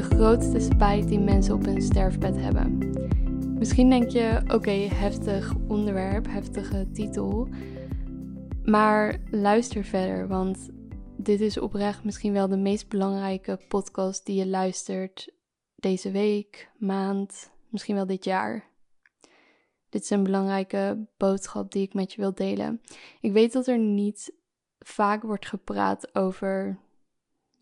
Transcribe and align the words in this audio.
de 0.00 0.16
grootste 0.16 0.60
spijt 0.60 1.08
die 1.08 1.18
mensen 1.18 1.54
op 1.54 1.64
hun 1.64 1.82
sterfbed 1.82 2.36
hebben. 2.36 2.78
Misschien 3.58 3.90
denk 3.90 4.10
je, 4.10 4.40
oké, 4.46 4.70
heftig 4.70 5.54
onderwerp, 5.68 6.26
heftige 6.26 6.90
titel. 6.92 7.48
Maar 8.64 9.20
luister 9.30 9.84
verder, 9.84 10.28
want 10.28 10.68
dit 11.16 11.40
is 11.40 11.58
oprecht 11.58 12.04
misschien 12.04 12.32
wel 12.32 12.48
de 12.48 12.56
meest 12.56 12.88
belangrijke 12.88 13.60
podcast 13.68 14.26
die 14.26 14.36
je 14.36 14.46
luistert 14.46 15.32
deze 15.76 16.10
week, 16.10 16.70
maand, 16.78 17.50
misschien 17.68 17.94
wel 17.94 18.06
dit 18.06 18.24
jaar. 18.24 18.68
Dit 19.88 20.02
is 20.02 20.10
een 20.10 20.22
belangrijke 20.22 21.06
boodschap 21.16 21.72
die 21.72 21.82
ik 21.82 21.94
met 21.94 22.12
je 22.12 22.20
wil 22.20 22.34
delen. 22.34 22.80
Ik 23.20 23.32
weet 23.32 23.52
dat 23.52 23.66
er 23.66 23.78
niet 23.78 24.32
vaak 24.78 25.22
wordt 25.22 25.46
gepraat 25.46 26.14
over 26.14 26.78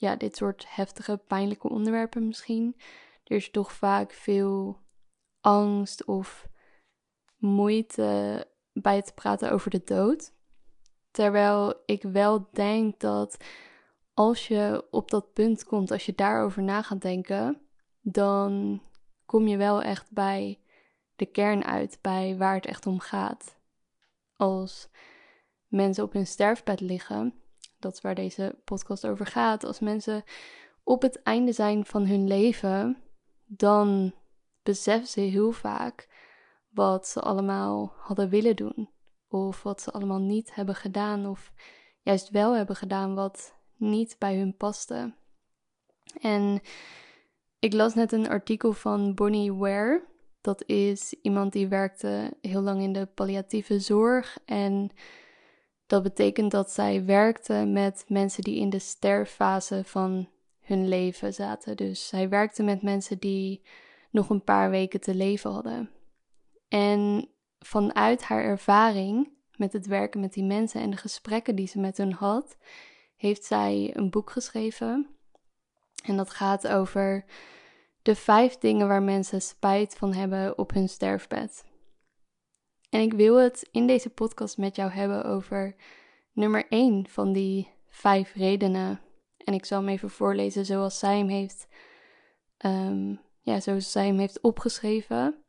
ja, 0.01 0.17
dit 0.17 0.37
soort 0.37 0.65
heftige, 0.69 1.17
pijnlijke 1.27 1.69
onderwerpen 1.69 2.27
misschien. 2.27 2.77
Er 3.25 3.37
is 3.37 3.51
toch 3.51 3.73
vaak 3.73 4.13
veel 4.13 4.81
angst 5.41 6.05
of 6.05 6.49
moeite 7.37 8.47
bij 8.73 8.97
het 8.97 9.15
praten 9.15 9.53
over 9.53 9.71
de 9.71 9.83
dood. 9.85 10.33
Terwijl 11.11 11.83
ik 11.87 12.03
wel 12.03 12.49
denk 12.53 13.01
dat 13.01 13.45
als 14.15 14.49
je 14.49 14.87
op 14.91 15.11
dat 15.11 15.33
punt 15.33 15.65
komt, 15.65 15.91
als 15.91 16.07
je 16.07 16.15
daarover 16.15 16.63
na 16.63 16.83
gaat 16.83 17.03
denken, 17.03 17.61
dan 18.01 18.83
kom 19.27 19.47
je 19.47 19.57
wel 19.57 19.83
echt 19.83 20.11
bij 20.13 20.61
de 21.17 21.27
kern 21.27 21.65
uit, 21.65 21.99
bij 22.01 22.37
waar 22.37 22.55
het 22.55 22.67
echt 22.67 22.87
om 22.87 23.01
gaat. 23.01 23.59
Als 24.37 24.89
mensen 25.67 26.05
op 26.05 26.13
hun 26.13 26.27
sterfbed 26.27 26.81
liggen, 26.81 27.35
dat 27.79 27.93
is 27.93 28.01
waar 28.01 28.15
deze 28.15 28.59
podcast 28.65 29.07
over 29.07 29.27
gaat. 29.27 29.65
Als 29.65 29.81
mensen 29.81 30.23
op 30.85 31.03
het 31.03 31.23
einde 31.23 31.53
zijn 31.53 31.85
van 31.85 32.07
hun 32.07 32.27
leven, 32.27 33.03
dan 33.47 34.15
beseffen 34.63 35.09
ze 35.09 35.21
heel 35.21 35.53
vaak 35.53 36.09
wat 36.71 37.09
ze 37.09 37.21
allemaal 37.21 37.93
hadden 37.97 38.29
willen 38.29 38.57
doen. 38.57 38.91
Of 39.29 39.63
wat 39.63 39.83
ze 39.83 39.91
allemaal 39.91 40.21
niet 40.21 40.55
hebben 40.55 40.75
gedaan, 40.75 41.27
of 41.27 41.53
juist 42.03 42.31
wel 42.31 42.57
hebben 42.57 42.77
gedaan 42.77 43.15
wat 43.15 43.55
niet 43.77 44.17
bij 44.19 44.37
hun 44.37 44.57
paste. 44.57 45.15
En 46.21 46.61
ik 47.59 47.73
las 47.73 47.95
net 47.95 48.13
een 48.13 48.29
artikel 48.29 48.73
van 48.73 49.15
Bonnie 49.15 49.55
Ware. 49.55 50.07
Dat 50.41 50.65
is 50.67 51.15
iemand 51.23 51.53
die 51.53 51.69
werkte 51.69 52.37
heel 52.41 52.61
lang 52.61 52.83
in 52.83 52.93
de 52.93 53.07
palliatieve 53.07 53.79
zorg. 53.81 54.39
En 54.45 54.91
dat 55.89 56.03
betekent 56.03 56.51
dat 56.51 56.71
zij 56.71 57.05
werkte 57.05 57.65
met 57.67 58.05
mensen 58.09 58.43
die 58.43 58.61
in 58.61 58.71
de 58.71 58.79
sterffase 58.79 59.83
van 59.85 60.29
hun 60.61 60.89
leven 60.89 61.35
zaten. 61.35 61.77
Dus 61.77 62.09
zij 62.09 62.29
werkte 62.29 62.63
met 62.63 62.83
mensen 62.83 63.19
die 63.19 63.63
nog 64.11 64.31
een 64.31 64.45
paar 64.45 64.71
weken 64.71 65.01
te 65.01 65.15
leven 65.15 65.51
hadden. 65.51 65.91
En 66.69 67.29
vanuit 67.59 68.23
haar 68.23 68.43
ervaring 68.43 69.31
met 69.57 69.73
het 69.73 69.87
werken 69.87 70.21
met 70.21 70.33
die 70.33 70.45
mensen 70.45 70.81
en 70.81 70.91
de 70.91 70.97
gesprekken 70.97 71.55
die 71.55 71.67
ze 71.67 71.79
met 71.79 71.97
hun 71.97 72.13
had, 72.13 72.57
heeft 73.17 73.45
zij 73.45 73.91
een 73.95 74.11
boek 74.11 74.31
geschreven. 74.31 75.07
En 76.05 76.17
dat 76.17 76.31
gaat 76.31 76.67
over 76.67 77.25
de 78.03 78.15
vijf 78.15 78.59
dingen 78.59 78.89
waar 78.89 79.03
mensen 79.03 79.43
spijt 79.43 79.95
van 79.95 80.15
hebben 80.15 80.59
op 80.59 80.73
hun 80.73 80.89
sterfbed. 80.89 81.65
En 82.89 83.01
ik 83.01 83.13
wil 83.13 83.37
het 83.37 83.69
in 83.71 83.87
deze 83.87 84.11
podcast 84.11 84.59
met 84.59 84.77
jou 84.77 84.91
hebben 84.91 85.25
over 85.25 85.75
nummer 86.33 86.67
1 86.69 87.09
van 87.09 87.33
die 87.33 87.71
vijf 87.89 88.35
redenen. 88.35 89.01
En 89.37 89.55
ik 89.55 89.65
zal 89.65 89.79
hem 89.79 89.89
even 89.89 90.11
voorlezen 90.11 90.65
zoals 90.65 90.99
zij 90.99 91.19
hem 91.19 91.29
heeft, 91.29 91.69
um, 92.59 93.21
ja, 93.41 93.61
zoals 93.61 93.93
zij 93.93 94.07
hem 94.07 94.19
heeft 94.19 94.41
opgeschreven. 94.41 95.45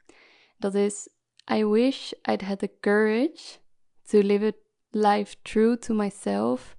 Dat 0.57 0.73
is: 0.73 1.09
I 1.51 1.65
wish 1.65 2.11
I'd 2.11 2.41
had 2.41 2.59
the 2.59 2.71
courage 2.79 3.57
to 4.03 4.19
live 4.19 4.45
a 4.45 4.51
life 4.89 5.35
true 5.41 5.77
to 5.77 5.93
myself, 5.93 6.75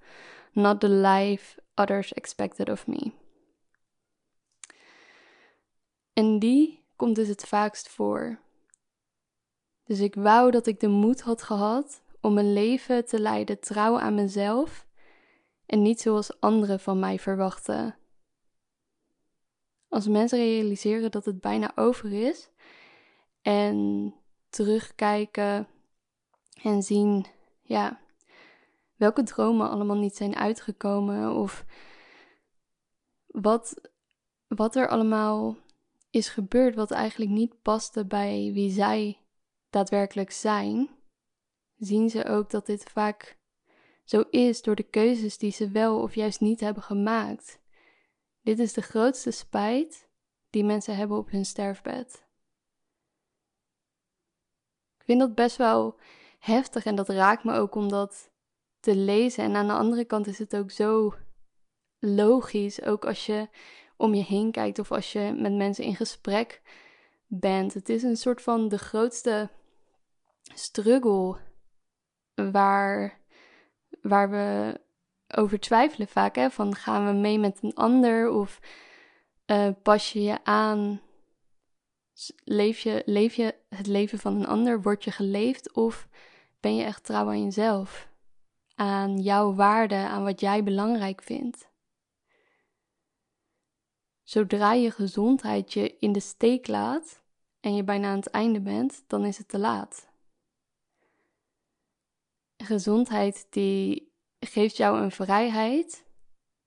not 0.52 0.80
the 0.80 0.88
life 0.88 1.60
others 1.74 2.12
expected 2.12 2.68
of 2.68 2.86
me. 2.86 3.12
En 6.12 6.38
die 6.38 6.84
komt 6.96 7.16
dus 7.16 7.28
het 7.28 7.44
vaakst 7.44 7.88
voor. 7.88 8.38
Dus 9.90 10.00
ik 10.00 10.14
wou 10.14 10.50
dat 10.50 10.66
ik 10.66 10.80
de 10.80 10.88
moed 10.88 11.20
had 11.20 11.42
gehad 11.42 12.02
om 12.20 12.38
een 12.38 12.52
leven 12.52 13.04
te 13.06 13.20
leiden 13.20 13.60
trouw 13.60 13.98
aan 13.98 14.14
mezelf 14.14 14.86
en 15.66 15.82
niet 15.82 16.00
zoals 16.00 16.40
anderen 16.40 16.80
van 16.80 16.98
mij 16.98 17.18
verwachten. 17.18 17.96
Als 19.88 20.08
mensen 20.08 20.38
realiseren 20.38 21.10
dat 21.10 21.24
het 21.24 21.40
bijna 21.40 21.72
over 21.74 22.12
is 22.12 22.50
en 23.42 24.14
terugkijken 24.48 25.66
en 26.62 26.82
zien, 26.82 27.26
ja, 27.62 28.00
welke 28.96 29.22
dromen 29.22 29.70
allemaal 29.70 29.98
niet 29.98 30.16
zijn 30.16 30.36
uitgekomen 30.36 31.34
of 31.34 31.64
wat, 33.26 33.80
wat 34.46 34.76
er 34.76 34.88
allemaal 34.88 35.56
is 36.10 36.28
gebeurd 36.28 36.74
wat 36.74 36.90
eigenlijk 36.90 37.30
niet 37.30 37.62
paste 37.62 38.06
bij 38.06 38.50
wie 38.52 38.70
zij 38.70 39.20
daadwerkelijk 39.70 40.30
zijn, 40.30 40.90
zien 41.76 42.10
ze 42.10 42.24
ook 42.24 42.50
dat 42.50 42.66
dit 42.66 42.82
vaak 42.82 43.38
zo 44.04 44.20
is 44.30 44.62
door 44.62 44.74
de 44.74 44.82
keuzes 44.82 45.38
die 45.38 45.52
ze 45.52 45.70
wel 45.70 46.00
of 46.00 46.14
juist 46.14 46.40
niet 46.40 46.60
hebben 46.60 46.82
gemaakt. 46.82 47.60
Dit 48.42 48.58
is 48.58 48.72
de 48.72 48.82
grootste 48.82 49.30
spijt 49.30 50.08
die 50.50 50.64
mensen 50.64 50.96
hebben 50.96 51.16
op 51.16 51.30
hun 51.30 51.44
sterfbed. 51.44 52.28
Ik 54.98 55.04
vind 55.04 55.20
dat 55.20 55.34
best 55.34 55.56
wel 55.56 55.98
heftig 56.38 56.84
en 56.84 56.94
dat 56.94 57.08
raakt 57.08 57.44
me 57.44 57.52
ook 57.52 57.74
om 57.74 57.88
dat 57.88 58.30
te 58.80 58.96
lezen. 58.96 59.44
En 59.44 59.56
aan 59.56 59.66
de 59.66 59.72
andere 59.72 60.04
kant 60.04 60.26
is 60.26 60.38
het 60.38 60.56
ook 60.56 60.70
zo 60.70 61.14
logisch, 61.98 62.82
ook 62.82 63.04
als 63.04 63.26
je 63.26 63.48
om 63.96 64.14
je 64.14 64.24
heen 64.24 64.50
kijkt 64.50 64.78
of 64.78 64.92
als 64.92 65.12
je 65.12 65.32
met 65.36 65.52
mensen 65.52 65.84
in 65.84 65.96
gesprek 65.96 66.62
bent. 67.26 67.74
Het 67.74 67.88
is 67.88 68.02
een 68.02 68.16
soort 68.16 68.42
van 68.42 68.68
de 68.68 68.78
grootste 68.78 69.50
struggle 70.54 71.36
waar, 72.34 73.20
waar 74.02 74.30
we 74.30 74.80
over 75.36 75.60
twijfelen 75.60 76.08
vaak. 76.08 76.34
Hè? 76.34 76.50
Van 76.50 76.74
gaan 76.74 77.06
we 77.06 77.12
mee 77.12 77.38
met 77.38 77.58
een 77.62 77.74
ander 77.74 78.30
of 78.30 78.60
uh, 79.46 79.68
pas 79.82 80.12
je 80.12 80.22
je 80.22 80.44
aan? 80.44 81.00
Leef 82.44 82.78
je, 82.78 83.02
leef 83.06 83.34
je 83.34 83.54
het 83.68 83.86
leven 83.86 84.18
van 84.18 84.34
een 84.34 84.46
ander? 84.46 84.82
Word 84.82 85.04
je 85.04 85.10
geleefd 85.10 85.72
of 85.72 86.08
ben 86.60 86.76
je 86.76 86.84
echt 86.84 87.04
trouw 87.04 87.26
aan 87.26 87.44
jezelf? 87.44 88.08
Aan 88.74 89.18
jouw 89.18 89.54
waarde, 89.54 89.94
aan 89.94 90.24
wat 90.24 90.40
jij 90.40 90.64
belangrijk 90.64 91.22
vindt. 91.22 91.68
Zodra 94.22 94.72
je 94.72 94.90
gezondheid 94.90 95.72
je 95.72 95.96
in 95.98 96.12
de 96.12 96.20
steek 96.20 96.66
laat 96.66 97.22
en 97.60 97.74
je 97.74 97.84
bijna 97.84 98.08
aan 98.08 98.16
het 98.16 98.30
einde 98.30 98.60
bent, 98.60 99.04
dan 99.06 99.24
is 99.24 99.38
het 99.38 99.48
te 99.48 99.58
laat 99.58 100.09
gezondheid 102.70 103.46
die 103.50 104.12
geeft 104.40 104.76
jou 104.76 105.00
een 105.00 105.10
vrijheid 105.10 106.04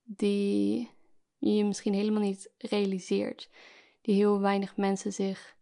die 0.02 0.90
je 1.38 1.64
misschien 1.64 1.94
helemaal 1.94 2.22
niet 2.22 2.50
realiseert. 2.58 3.50
Die 4.00 4.14
heel 4.14 4.40
weinig 4.40 4.76
mensen 4.76 5.12
zich 5.12 5.56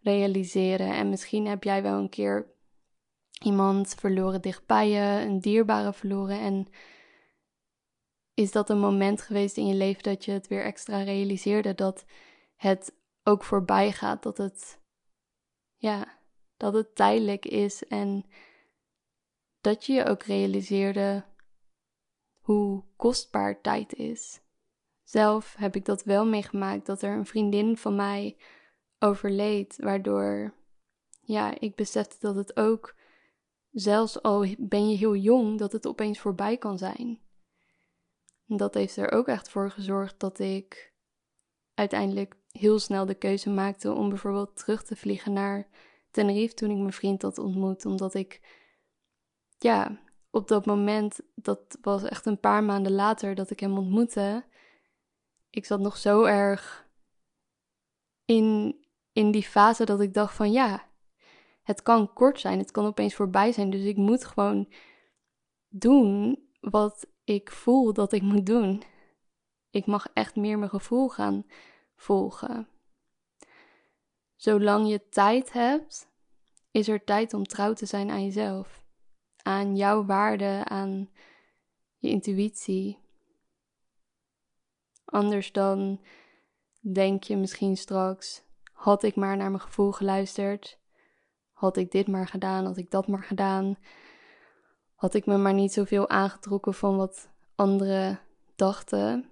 realiseren. 0.00 0.94
En 0.94 1.08
misschien 1.08 1.46
heb 1.46 1.64
jij 1.64 1.82
wel 1.82 1.98
een 1.98 2.08
keer 2.08 2.52
iemand 3.42 3.94
verloren 3.94 4.42
dichtbij 4.42 4.88
je, 4.88 5.24
een 5.26 5.40
dierbare 5.40 5.92
verloren. 5.92 6.40
En 6.40 6.66
is 8.34 8.52
dat 8.52 8.70
een 8.70 8.80
moment 8.80 9.22
geweest 9.22 9.56
in 9.56 9.66
je 9.66 9.74
leven 9.74 10.02
dat 10.02 10.24
je 10.24 10.32
het 10.32 10.48
weer 10.48 10.64
extra 10.64 11.02
realiseerde 11.02 11.74
dat 11.74 12.04
het 12.56 12.94
ook 13.22 13.44
voorbij 13.44 13.92
gaat, 13.92 14.22
dat 14.22 14.38
het 14.38 14.82
ja, 15.76 16.18
dat 16.56 16.74
het 16.74 16.94
tijdelijk 16.94 17.46
is 17.46 17.84
en 17.84 18.24
dat 19.64 19.84
je 19.84 19.92
je 19.92 20.04
ook 20.04 20.22
realiseerde 20.22 21.24
hoe 22.38 22.84
kostbaar 22.96 23.60
tijd 23.60 23.94
is. 23.94 24.40
Zelf 25.02 25.54
heb 25.58 25.76
ik 25.76 25.84
dat 25.84 26.04
wel 26.04 26.26
meegemaakt 26.26 26.86
dat 26.86 27.02
er 27.02 27.16
een 27.16 27.26
vriendin 27.26 27.76
van 27.76 27.96
mij 27.96 28.36
overleed, 28.98 29.76
waardoor 29.76 30.54
ja, 31.20 31.60
ik 31.60 31.74
besefte 31.74 32.16
dat 32.20 32.34
het 32.34 32.56
ook, 32.56 32.94
zelfs 33.70 34.22
al 34.22 34.46
ben 34.58 34.90
je 34.90 34.96
heel 34.96 35.16
jong, 35.16 35.58
dat 35.58 35.72
het 35.72 35.86
opeens 35.86 36.18
voorbij 36.18 36.56
kan 36.56 36.78
zijn. 36.78 37.20
Dat 38.46 38.74
heeft 38.74 38.96
er 38.96 39.10
ook 39.10 39.28
echt 39.28 39.48
voor 39.48 39.70
gezorgd 39.70 40.20
dat 40.20 40.38
ik 40.38 40.92
uiteindelijk 41.74 42.36
heel 42.50 42.78
snel 42.78 43.06
de 43.06 43.14
keuze 43.14 43.50
maakte 43.50 43.92
om 43.92 44.08
bijvoorbeeld 44.08 44.56
terug 44.56 44.82
te 44.82 44.96
vliegen 44.96 45.32
naar 45.32 45.68
Tenerife 46.10 46.54
toen 46.54 46.70
ik 46.70 46.76
mijn 46.76 46.92
vriend 46.92 47.22
had 47.22 47.38
ontmoet, 47.38 47.86
omdat 47.86 48.14
ik 48.14 48.62
ja, 49.64 49.98
op 50.30 50.48
dat 50.48 50.66
moment, 50.66 51.20
dat 51.34 51.78
was 51.80 52.02
echt 52.02 52.26
een 52.26 52.40
paar 52.40 52.64
maanden 52.64 52.92
later 52.92 53.34
dat 53.34 53.50
ik 53.50 53.60
hem 53.60 53.78
ontmoette. 53.78 54.44
Ik 55.50 55.64
zat 55.64 55.80
nog 55.80 55.96
zo 55.96 56.24
erg 56.24 56.88
in, 58.24 58.76
in 59.12 59.30
die 59.30 59.42
fase 59.42 59.84
dat 59.84 60.00
ik 60.00 60.14
dacht 60.14 60.34
van 60.34 60.52
ja, 60.52 60.88
het 61.62 61.82
kan 61.82 62.12
kort 62.12 62.40
zijn, 62.40 62.58
het 62.58 62.70
kan 62.70 62.84
opeens 62.84 63.14
voorbij 63.14 63.52
zijn. 63.52 63.70
Dus 63.70 63.82
ik 63.82 63.96
moet 63.96 64.24
gewoon 64.24 64.72
doen 65.68 66.38
wat 66.60 67.06
ik 67.24 67.50
voel 67.50 67.92
dat 67.92 68.12
ik 68.12 68.22
moet 68.22 68.46
doen. 68.46 68.82
Ik 69.70 69.86
mag 69.86 70.06
echt 70.12 70.36
meer 70.36 70.58
mijn 70.58 70.70
gevoel 70.70 71.08
gaan 71.08 71.46
volgen. 71.96 72.68
Zolang 74.36 74.88
je 74.88 75.08
tijd 75.08 75.52
hebt, 75.52 76.08
is 76.70 76.88
er 76.88 77.04
tijd 77.04 77.34
om 77.34 77.44
trouw 77.44 77.72
te 77.72 77.86
zijn 77.86 78.10
aan 78.10 78.24
jezelf. 78.24 78.83
Aan 79.46 79.76
jouw 79.76 80.04
waarde, 80.04 80.64
aan 80.64 81.10
je 81.98 82.08
intuïtie. 82.08 82.98
Anders 85.04 85.52
dan 85.52 86.00
denk 86.80 87.22
je 87.22 87.36
misschien 87.36 87.76
straks: 87.76 88.42
had 88.72 89.02
ik 89.02 89.16
maar 89.16 89.36
naar 89.36 89.50
mijn 89.50 89.62
gevoel 89.62 89.92
geluisterd? 89.92 90.78
Had 91.52 91.76
ik 91.76 91.90
dit 91.90 92.06
maar 92.08 92.28
gedaan? 92.28 92.64
Had 92.64 92.76
ik 92.76 92.90
dat 92.90 93.06
maar 93.06 93.22
gedaan? 93.22 93.76
Had 94.94 95.14
ik 95.14 95.26
me 95.26 95.36
maar 95.36 95.54
niet 95.54 95.72
zoveel 95.72 96.08
aangetrokken 96.08 96.74
van 96.74 96.96
wat 96.96 97.30
anderen 97.54 98.20
dachten? 98.56 99.30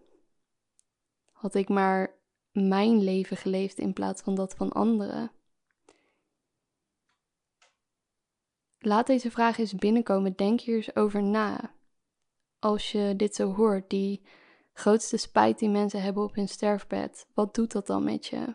Had 1.33 1.55
ik 1.55 1.69
maar 1.69 2.15
mijn 2.51 3.03
leven 3.03 3.37
geleefd 3.37 3.79
in 3.79 3.93
plaats 3.93 4.23
van 4.23 4.35
dat 4.35 4.55
van 4.55 4.73
anderen? 4.73 5.31
Laat 8.85 9.07
deze 9.07 9.31
vraag 9.31 9.59
eens 9.59 9.75
binnenkomen. 9.75 10.37
Denk 10.37 10.61
hier 10.61 10.77
eens 10.77 10.97
over 10.97 11.23
na. 11.23 11.75
Als 12.59 12.93
je 12.93 13.15
dit 13.17 13.35
zo 13.35 13.55
hoort, 13.55 13.91
die 13.91 14.23
grootste 14.73 15.17
spijt 15.17 15.59
die 15.59 15.69
mensen 15.69 16.03
hebben 16.03 16.23
op 16.23 16.35
hun 16.35 16.49
sterfbed, 16.49 17.27
wat 17.35 17.55
doet 17.55 17.73
dat 17.73 17.87
dan 17.87 18.05
met 18.05 18.27
je? 18.27 18.55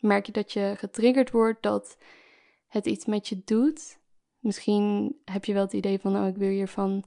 Merk 0.00 0.26
je 0.26 0.32
dat 0.32 0.52
je 0.52 0.74
getriggerd 0.76 1.30
wordt, 1.30 1.62
dat 1.62 1.96
het 2.66 2.86
iets 2.86 3.04
met 3.04 3.28
je 3.28 3.42
doet? 3.44 3.98
Misschien 4.38 5.16
heb 5.24 5.44
je 5.44 5.52
wel 5.52 5.62
het 5.62 5.72
idee 5.72 5.98
van, 5.98 6.16
oh, 6.16 6.26
ik 6.26 6.36
wil 6.36 6.48
hiervan 6.48 7.04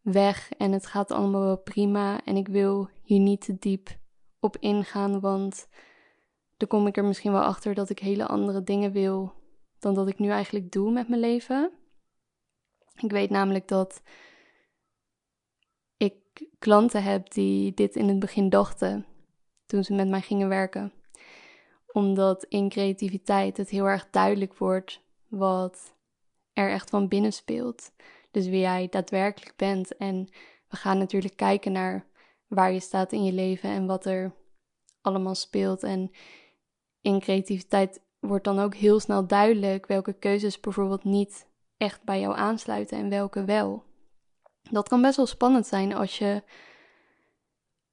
weg 0.00 0.50
en 0.52 0.72
het 0.72 0.86
gaat 0.86 1.10
allemaal 1.10 1.40
wel 1.40 1.58
prima 1.58 2.24
en 2.24 2.36
ik 2.36 2.48
wil 2.48 2.88
hier 3.02 3.20
niet 3.20 3.40
te 3.40 3.56
diep 3.58 3.98
op 4.38 4.56
ingaan, 4.56 5.20
want 5.20 5.68
dan 6.56 6.68
kom 6.68 6.86
ik 6.86 6.96
er 6.96 7.04
misschien 7.04 7.32
wel 7.32 7.42
achter 7.42 7.74
dat 7.74 7.90
ik 7.90 7.98
hele 7.98 8.26
andere 8.26 8.62
dingen 8.62 8.92
wil 8.92 9.32
dan 9.84 9.94
dat 9.94 10.08
ik 10.08 10.18
nu 10.18 10.28
eigenlijk 10.28 10.72
doe 10.72 10.90
met 10.90 11.08
mijn 11.08 11.20
leven. 11.20 11.70
Ik 12.96 13.10
weet 13.10 13.30
namelijk 13.30 13.68
dat 13.68 14.02
ik 15.96 16.14
klanten 16.58 17.02
heb 17.02 17.30
die 17.32 17.74
dit 17.74 17.96
in 17.96 18.08
het 18.08 18.18
begin 18.18 18.48
dachten 18.48 19.06
toen 19.66 19.84
ze 19.84 19.94
met 19.94 20.08
mij 20.08 20.20
gingen 20.20 20.48
werken. 20.48 20.92
Omdat 21.92 22.44
in 22.44 22.68
creativiteit 22.68 23.56
het 23.56 23.68
heel 23.68 23.84
erg 23.84 24.10
duidelijk 24.10 24.58
wordt 24.58 25.00
wat 25.28 25.94
er 26.52 26.70
echt 26.70 26.90
van 26.90 27.08
binnen 27.08 27.32
speelt. 27.32 27.92
Dus 28.30 28.46
wie 28.46 28.60
jij 28.60 28.88
daadwerkelijk 28.88 29.56
bent. 29.56 29.96
En 29.96 30.28
we 30.68 30.76
gaan 30.76 30.98
natuurlijk 30.98 31.36
kijken 31.36 31.72
naar 31.72 32.06
waar 32.46 32.72
je 32.72 32.80
staat 32.80 33.12
in 33.12 33.24
je 33.24 33.32
leven 33.32 33.70
en 33.70 33.86
wat 33.86 34.06
er 34.06 34.34
allemaal 35.00 35.34
speelt. 35.34 35.82
En 35.82 36.10
in 37.00 37.20
creativiteit 37.20 38.03
wordt 38.26 38.44
dan 38.44 38.58
ook 38.58 38.74
heel 38.74 39.00
snel 39.00 39.26
duidelijk 39.26 39.86
welke 39.86 40.12
keuzes 40.12 40.60
bijvoorbeeld 40.60 41.04
niet 41.04 41.46
echt 41.76 42.02
bij 42.02 42.20
jou 42.20 42.36
aansluiten 42.36 42.98
en 42.98 43.08
welke 43.08 43.44
wel. 43.44 43.84
Dat 44.70 44.88
kan 44.88 45.02
best 45.02 45.16
wel 45.16 45.26
spannend 45.26 45.66
zijn 45.66 45.94
als 45.94 46.18
je, 46.18 46.42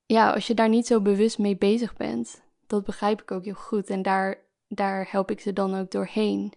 ja, 0.05 0.33
als 0.33 0.47
je 0.47 0.53
daar 0.53 0.69
niet 0.69 0.87
zo 0.87 1.01
bewust 1.01 1.37
mee 1.37 1.57
bezig 1.57 1.95
bent. 1.95 2.43
Dat 2.67 2.83
begrijp 2.83 3.21
ik 3.21 3.31
ook 3.31 3.43
heel 3.43 3.53
goed 3.53 3.89
en 3.89 4.01
daar, 4.01 4.37
daar 4.67 5.07
help 5.11 5.31
ik 5.31 5.39
ze 5.39 5.53
dan 5.53 5.75
ook 5.75 5.91
doorheen. 5.91 6.53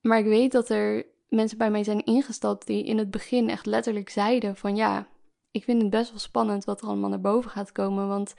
Maar 0.00 0.18
ik 0.18 0.24
weet 0.24 0.52
dat 0.52 0.68
er 0.68 1.06
mensen 1.28 1.58
bij 1.58 1.70
mij 1.70 1.84
zijn 1.84 2.04
ingestapt 2.04 2.66
die 2.66 2.84
in 2.84 2.98
het 2.98 3.10
begin 3.10 3.50
echt 3.50 3.66
letterlijk 3.66 4.08
zeiden 4.08 4.56
van 4.56 4.76
ja, 4.76 5.08
ik 5.50 5.64
vind 5.64 5.82
het 5.82 5.90
best 5.90 6.10
wel 6.10 6.18
spannend 6.18 6.64
wat 6.64 6.80
er 6.80 6.86
allemaal 6.86 7.10
naar 7.10 7.20
boven 7.20 7.50
gaat 7.50 7.72
komen, 7.72 8.08
want 8.08 8.34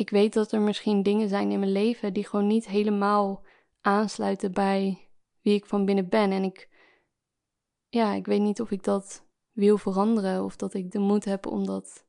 ik 0.00 0.10
weet 0.10 0.32
dat 0.32 0.52
er 0.52 0.60
misschien 0.60 1.02
dingen 1.02 1.28
zijn 1.28 1.50
in 1.50 1.58
mijn 1.58 1.72
leven 1.72 2.12
die 2.12 2.26
gewoon 2.26 2.46
niet 2.46 2.66
helemaal 2.66 3.44
aansluiten 3.80 4.52
bij 4.52 5.08
wie 5.42 5.54
ik 5.54 5.66
van 5.66 5.84
binnen 5.84 6.08
ben. 6.08 6.30
En 6.30 6.42
ik, 6.44 6.68
ja, 7.88 8.12
ik 8.12 8.26
weet 8.26 8.40
niet 8.40 8.60
of 8.60 8.70
ik 8.70 8.84
dat 8.84 9.26
wil 9.52 9.78
veranderen 9.78 10.44
of 10.44 10.56
dat 10.56 10.74
ik 10.74 10.90
de 10.90 10.98
moed 10.98 11.24
heb 11.24 11.46
om 11.46 11.66
dat 11.66 12.06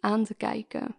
aan 0.00 0.24
te 0.24 0.34
kijken. 0.34 0.96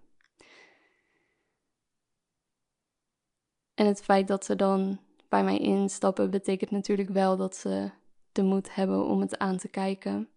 En 3.74 3.86
het 3.86 4.04
feit 4.04 4.28
dat 4.28 4.46
ze 4.46 4.56
dan 4.56 5.00
bij 5.30 5.44
mij 5.44 5.58
instappen, 5.58 6.30
betekent 6.30 6.72
natuurlijk 6.72 7.10
wel 7.10 7.38
dat 7.38 7.56
ze 7.56 7.92
de 8.32 8.44
moed 8.44 8.76
hebben 8.76 9.06
om 9.06 9.20
het 9.22 9.38
aan 9.38 9.58
te 9.58 9.68
kijken. 9.68 10.30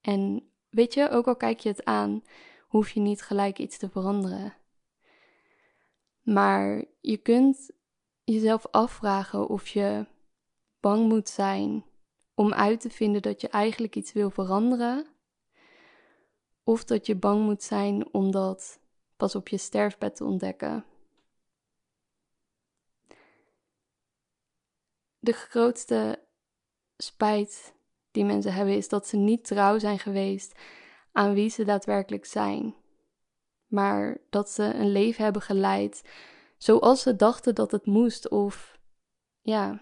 En 0.00 0.50
weet 0.68 0.94
je, 0.94 1.10
ook 1.10 1.26
al 1.26 1.36
kijk 1.36 1.60
je 1.60 1.68
het 1.68 1.84
aan, 1.84 2.22
hoef 2.68 2.90
je 2.90 3.00
niet 3.00 3.22
gelijk 3.22 3.58
iets 3.58 3.78
te 3.78 3.88
veranderen. 3.88 4.54
Maar 6.26 6.84
je 7.00 7.16
kunt 7.16 7.70
jezelf 8.24 8.66
afvragen 8.70 9.48
of 9.48 9.68
je 9.68 10.06
bang 10.80 11.08
moet 11.08 11.28
zijn 11.28 11.84
om 12.34 12.52
uit 12.52 12.80
te 12.80 12.90
vinden 12.90 13.22
dat 13.22 13.40
je 13.40 13.48
eigenlijk 13.48 13.96
iets 13.96 14.12
wil 14.12 14.30
veranderen. 14.30 15.06
Of 16.64 16.84
dat 16.84 17.06
je 17.06 17.16
bang 17.16 17.44
moet 17.44 17.62
zijn 17.62 18.14
om 18.14 18.30
dat 18.30 18.80
pas 19.16 19.34
op 19.34 19.48
je 19.48 19.56
sterfbed 19.56 20.16
te 20.16 20.24
ontdekken. 20.24 20.84
De 25.18 25.32
grootste 25.32 26.26
spijt 26.96 27.74
die 28.10 28.24
mensen 28.24 28.54
hebben 28.54 28.76
is 28.76 28.88
dat 28.88 29.06
ze 29.06 29.16
niet 29.16 29.44
trouw 29.44 29.78
zijn 29.78 29.98
geweest 29.98 30.58
aan 31.12 31.34
wie 31.34 31.50
ze 31.50 31.64
daadwerkelijk 31.64 32.24
zijn 32.24 32.74
maar 33.66 34.18
dat 34.30 34.50
ze 34.50 34.62
een 34.62 34.90
leven 34.90 35.24
hebben 35.24 35.42
geleid 35.42 36.02
zoals 36.56 37.02
ze 37.02 37.16
dachten 37.16 37.54
dat 37.54 37.70
het 37.70 37.86
moest, 37.86 38.28
of 38.28 38.78
ja, 39.40 39.80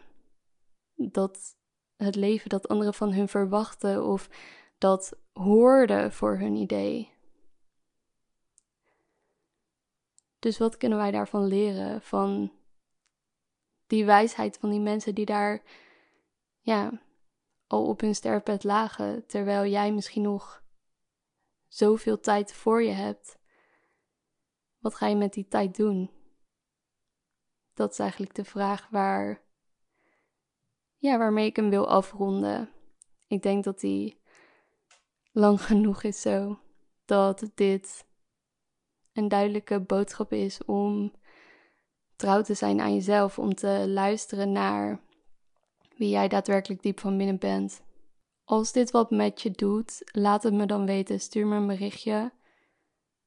dat 0.95 1.57
het 1.97 2.15
leven 2.15 2.49
dat 2.49 2.69
anderen 2.69 2.95
van 2.95 3.13
hun 3.13 3.29
verwachten, 3.29 4.05
of 4.05 4.29
dat 4.79 5.13
hoorde 5.33 6.11
voor 6.11 6.39
hun 6.39 6.57
idee. 6.57 7.13
Dus 10.39 10.59
wat 10.59 10.77
kunnen 10.77 10.99
wij 10.99 11.11
daarvan 11.11 11.47
leren? 11.47 12.03
Van 12.03 12.53
die 13.87 14.05
wijsheid 14.05 14.57
van 14.57 14.71
die 14.71 14.81
mensen 14.81 15.15
die 15.15 15.27
daar, 15.27 15.63
ja, 16.61 17.03
al 17.67 17.87
op 17.87 18.01
hun 18.01 18.15
sterfbed 18.15 18.65
lagen, 18.65 19.27
terwijl 19.27 19.71
jij 19.71 19.93
misschien 19.93 20.23
nog 20.23 20.63
zoveel 21.69 22.21
tijd 22.21 22.53
voor 22.53 22.83
je 22.83 22.93
hebt. 22.93 23.39
Wat 24.85 24.95
ga 24.95 25.07
je 25.07 25.17
met 25.17 25.33
die 25.33 25.49
tijd 25.49 25.77
doen? 25.77 26.11
Dat 27.75 27.93
is 27.93 27.99
eigenlijk 27.99 28.35
de 28.35 28.45
vraag 28.45 28.89
waar, 28.91 29.43
ja, 30.97 31.19
waarmee 31.19 31.47
ik 31.47 31.57
hem 31.57 31.71
wil 31.71 31.89
afronden. 31.89 32.71
Ik 33.27 33.43
denk 33.43 33.65
dat 33.65 33.81
die 33.81 34.21
lang 35.33 35.63
genoeg 35.69 36.03
is 36.03 36.21
zo. 36.21 36.59
Dat 37.05 37.51
dit 37.55 38.07
een 39.13 39.29
duidelijke 39.29 39.81
boodschap 39.81 40.33
is 40.33 40.65
om 40.65 41.13
trouw 42.17 42.43
te 42.43 42.55
zijn 42.55 42.81
aan 42.81 42.95
jezelf. 42.95 43.39
Om 43.39 43.55
te 43.55 43.85
luisteren 43.89 44.53
naar 44.53 45.01
wie 45.97 46.09
jij 46.09 46.29
daadwerkelijk 46.29 46.83
diep 46.83 47.01
van 47.01 47.17
binnen 47.17 47.39
bent. 47.39 47.83
Als 48.45 48.73
dit 48.73 48.91
wat 48.91 49.11
met 49.11 49.43
je 49.43 49.51
doet, 49.51 50.03
laat 50.05 50.43
het 50.43 50.55
me 50.55 50.67
dan 50.67 50.87
weten. 50.87 51.21
Stuur 51.21 51.47
me 51.47 51.57
een 51.57 51.67
berichtje. 51.67 52.33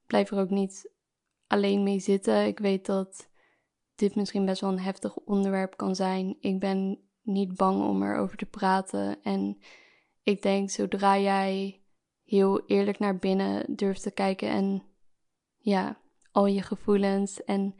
Blijf 0.05 0.31
er 0.31 0.39
ook 0.39 0.49
niet 0.49 0.95
alleen 1.47 1.83
mee 1.83 1.99
zitten. 1.99 2.45
Ik 2.45 2.59
weet 2.59 2.85
dat 2.85 3.29
dit 3.95 4.15
misschien 4.15 4.45
best 4.45 4.61
wel 4.61 4.71
een 4.71 4.79
heftig 4.79 5.15
onderwerp 5.15 5.77
kan 5.77 5.95
zijn. 5.95 6.37
Ik 6.39 6.59
ben 6.59 6.99
niet 7.21 7.55
bang 7.55 7.83
om 7.83 8.03
erover 8.03 8.37
te 8.37 8.45
praten. 8.45 9.23
En 9.23 9.57
ik 10.23 10.41
denk 10.41 10.69
zodra 10.69 11.17
jij 11.17 11.81
heel 12.23 12.65
eerlijk 12.65 12.99
naar 12.99 13.17
binnen 13.17 13.75
durft 13.75 14.01
te 14.01 14.11
kijken 14.11 14.49
en 14.49 14.83
ja, 15.57 15.97
al 16.31 16.45
je 16.45 16.61
gevoelens 16.61 17.43
en 17.43 17.75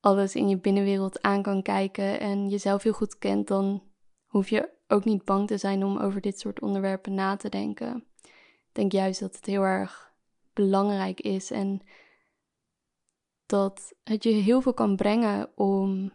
alles 0.00 0.34
in 0.34 0.48
je 0.48 0.58
binnenwereld 0.58 1.22
aan 1.22 1.42
kan 1.42 1.62
kijken 1.62 2.20
en 2.20 2.48
jezelf 2.48 2.82
heel 2.82 2.92
goed 2.92 3.18
kent, 3.18 3.48
dan 3.48 3.82
hoef 4.26 4.48
je 4.48 4.70
ook 4.88 5.04
niet 5.04 5.24
bang 5.24 5.46
te 5.46 5.56
zijn 5.56 5.84
om 5.84 5.98
over 5.98 6.20
dit 6.20 6.40
soort 6.40 6.60
onderwerpen 6.60 7.14
na 7.14 7.36
te 7.36 7.48
denken. 7.48 8.04
Ik 8.22 8.70
denk 8.72 8.92
juist 8.92 9.20
dat 9.20 9.36
het 9.36 9.46
heel 9.46 9.62
erg 9.62 10.12
belangrijk 10.52 11.20
is 11.20 11.50
en 11.50 11.82
dat 13.48 13.94
het 14.04 14.22
je 14.22 14.30
heel 14.30 14.60
veel 14.60 14.74
kan 14.74 14.96
brengen 14.96 15.50
om 15.56 16.12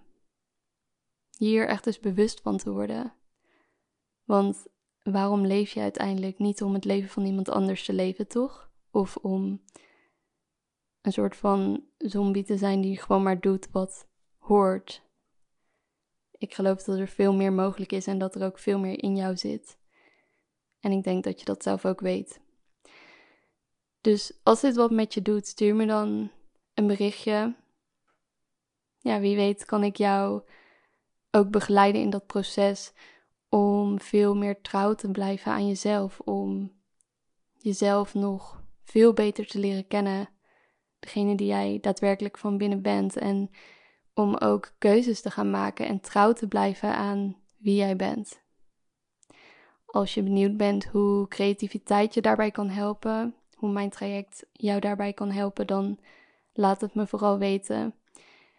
hier 1.37 1.67
echt 1.67 1.87
eens 1.87 1.99
bewust 1.99 2.41
van 2.41 2.57
te 2.57 2.71
worden. 2.71 3.13
Want 4.23 4.67
waarom 5.03 5.45
leef 5.45 5.71
je 5.71 5.79
uiteindelijk 5.79 6.39
niet 6.39 6.61
om 6.61 6.73
het 6.73 6.85
leven 6.85 7.09
van 7.09 7.25
iemand 7.25 7.49
anders 7.49 7.85
te 7.85 7.93
leven, 7.93 8.27
toch? 8.27 8.71
Of 8.91 9.15
om 9.17 9.61
een 11.01 11.11
soort 11.11 11.35
van 11.35 11.85
zombie 11.97 12.43
te 12.43 12.57
zijn 12.57 12.81
die 12.81 12.99
gewoon 12.99 13.23
maar 13.23 13.39
doet 13.39 13.71
wat 13.71 14.07
hoort. 14.37 15.03
Ik 16.31 16.53
geloof 16.53 16.83
dat 16.83 16.97
er 16.97 17.07
veel 17.07 17.33
meer 17.33 17.53
mogelijk 17.53 17.91
is 17.91 18.07
en 18.07 18.17
dat 18.17 18.35
er 18.35 18.45
ook 18.45 18.59
veel 18.59 18.79
meer 18.79 19.03
in 19.03 19.15
jou 19.15 19.37
zit. 19.37 19.77
En 20.79 20.91
ik 20.91 21.03
denk 21.03 21.23
dat 21.23 21.39
je 21.39 21.45
dat 21.45 21.63
zelf 21.63 21.85
ook 21.85 21.99
weet. 21.99 22.41
Dus 24.01 24.39
als 24.43 24.61
dit 24.61 24.75
wat 24.75 24.91
met 24.91 25.13
je 25.13 25.21
doet, 25.21 25.47
stuur 25.47 25.75
me 25.75 25.85
dan 25.85 26.31
een 26.73 26.87
berichtje. 26.87 27.55
Ja, 28.99 29.19
wie 29.19 29.35
weet 29.35 29.65
kan 29.65 29.83
ik 29.83 29.95
jou 29.95 30.41
ook 31.31 31.49
begeleiden 31.49 32.01
in 32.01 32.09
dat 32.09 32.25
proces 32.25 32.93
om 33.49 33.99
veel 33.99 34.35
meer 34.35 34.61
trouw 34.61 34.93
te 34.93 35.11
blijven 35.11 35.51
aan 35.51 35.67
jezelf, 35.67 36.19
om 36.19 36.71
jezelf 37.57 38.13
nog 38.13 38.63
veel 38.83 39.13
beter 39.13 39.47
te 39.47 39.59
leren 39.59 39.87
kennen, 39.87 40.29
degene 40.99 41.35
die 41.35 41.47
jij 41.47 41.77
daadwerkelijk 41.81 42.37
van 42.37 42.57
binnen 42.57 42.81
bent 42.81 43.17
en 43.17 43.49
om 44.13 44.35
ook 44.35 44.73
keuzes 44.77 45.21
te 45.21 45.31
gaan 45.31 45.49
maken 45.49 45.87
en 45.87 45.99
trouw 45.99 46.33
te 46.33 46.47
blijven 46.47 46.95
aan 46.95 47.35
wie 47.57 47.75
jij 47.75 47.95
bent. 47.95 48.41
Als 49.85 50.13
je 50.13 50.23
benieuwd 50.23 50.57
bent 50.57 50.85
hoe 50.85 51.27
creativiteit 51.27 52.13
je 52.13 52.21
daarbij 52.21 52.51
kan 52.51 52.69
helpen, 52.69 53.35
hoe 53.55 53.71
mijn 53.71 53.89
traject 53.89 54.45
jou 54.51 54.79
daarbij 54.79 55.13
kan 55.13 55.31
helpen, 55.31 55.67
dan 55.67 55.99
laat 56.53 56.81
het 56.81 56.95
me 56.95 57.07
vooral 57.07 57.37
weten. 57.37 57.93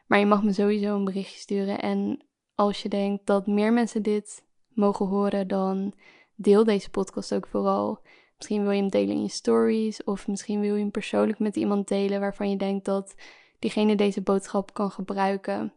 Maar 0.06 0.18
je 0.18 0.26
mag 0.26 0.42
me 0.42 0.52
sowieso 0.52 0.96
een 0.96 1.04
berichtje 1.04 1.38
sturen. 1.38 1.80
En 1.80 2.24
als 2.54 2.82
je 2.82 2.88
denkt 2.88 3.26
dat 3.26 3.46
meer 3.46 3.72
mensen 3.72 4.02
dit 4.02 4.44
mogen 4.68 5.06
horen, 5.06 5.48
dan 5.48 5.94
deel 6.34 6.64
deze 6.64 6.90
podcast 6.90 7.34
ook 7.34 7.46
vooral. 7.46 8.00
Misschien 8.36 8.62
wil 8.62 8.70
je 8.70 8.80
hem 8.80 8.90
delen 8.90 9.14
in 9.14 9.22
je 9.22 9.28
stories, 9.28 10.04
of 10.04 10.28
misschien 10.28 10.60
wil 10.60 10.74
je 10.74 10.80
hem 10.80 10.90
persoonlijk 10.90 11.38
met 11.38 11.56
iemand 11.56 11.88
delen 11.88 12.20
waarvan 12.20 12.50
je 12.50 12.56
denkt 12.56 12.84
dat 12.84 13.14
diegene 13.58 13.96
deze 13.96 14.22
boodschap 14.22 14.74
kan 14.74 14.90
gebruiken. 14.90 15.72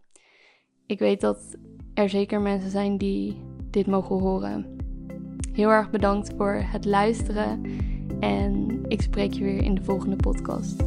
Ik 0.85 0.99
weet 0.99 1.21
dat 1.21 1.55
er 1.93 2.09
zeker 2.09 2.41
mensen 2.41 2.69
zijn 2.69 2.97
die 2.97 3.41
dit 3.69 3.87
mogen 3.87 4.19
horen. 4.19 4.75
Heel 5.53 5.69
erg 5.69 5.89
bedankt 5.89 6.33
voor 6.37 6.53
het 6.53 6.85
luisteren 6.85 7.63
en 8.19 8.81
ik 8.87 9.01
spreek 9.01 9.33
je 9.33 9.43
weer 9.43 9.63
in 9.63 9.75
de 9.75 9.83
volgende 9.83 10.15
podcast. 10.15 10.83